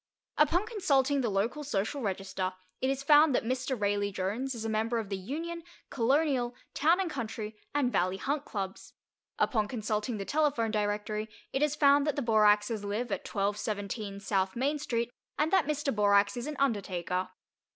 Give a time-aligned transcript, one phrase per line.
[0.39, 3.79] Upon consulting the local social register, it is found that Mr.
[3.79, 8.43] Raleigh Jones is a member of the Union, Colonial, Town and Country, and Valley Hunt
[8.43, 8.93] Clubs;
[9.37, 14.55] upon consulting the telephone directory it is found that the Boraxes live at 1217 S.
[14.55, 15.95] Main Street, and that Mr.
[15.95, 17.29] Borax is an undertaker.